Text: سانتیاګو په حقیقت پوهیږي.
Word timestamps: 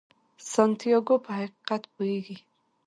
سانتیاګو 0.51 1.15
په 1.25 1.31
حقیقت 1.39 1.83
پوهیږي. 1.93 2.37